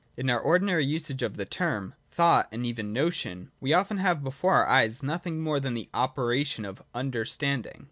In 0.17 0.31
our 0.31 0.39
ordinary 0.39 0.83
usage 0.83 1.21
of 1.21 1.37
the 1.37 1.45
term 1.45 1.93
thought 2.09 2.47
and 2.51 2.65
even 2.65 2.91
notion, 2.91 3.51
we 3.59 3.71
often 3.71 3.97
have 3.97 4.23
before 4.23 4.55
our 4.55 4.65
eyes 4.65 5.03
nothing 5.03 5.41
more 5.43 5.59
than 5.59 5.75
the 5.75 5.89
operation 5.93 6.65
of 6.65 6.81
Understanding. 6.95 7.79